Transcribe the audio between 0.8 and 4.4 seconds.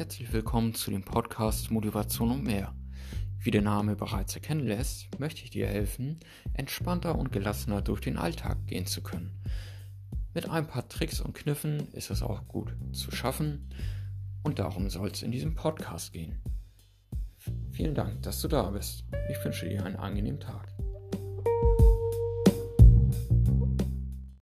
dem Podcast Motivation und mehr. Wie der Name bereits